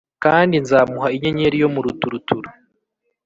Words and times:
Kandi 0.23 0.55
nzamuha 0.63 1.07
Inyenyeri 1.15 1.57
yo 1.63 1.69
mu 1.73 1.79
ruturuturu. 1.85 2.49